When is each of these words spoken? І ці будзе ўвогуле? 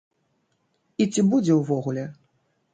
І 1.05 1.07
ці 1.15 1.25
будзе 1.35 1.61
ўвогуле? 1.61 2.09